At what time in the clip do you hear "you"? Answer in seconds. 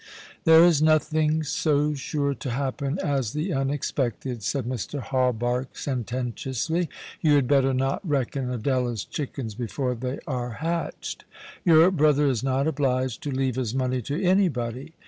7.21-7.35